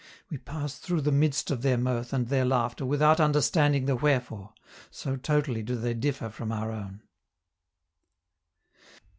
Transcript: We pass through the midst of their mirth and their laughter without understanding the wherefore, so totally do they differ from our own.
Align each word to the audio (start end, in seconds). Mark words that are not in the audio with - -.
We 0.31 0.39
pass 0.39 0.79
through 0.79 1.01
the 1.01 1.11
midst 1.11 1.51
of 1.51 1.61
their 1.61 1.77
mirth 1.77 2.11
and 2.11 2.25
their 2.27 2.43
laughter 2.43 2.87
without 2.87 3.19
understanding 3.19 3.85
the 3.85 3.95
wherefore, 3.95 4.55
so 4.89 5.15
totally 5.15 5.61
do 5.61 5.75
they 5.75 5.93
differ 5.93 6.31
from 6.31 6.51
our 6.51 6.71
own. 6.71 7.03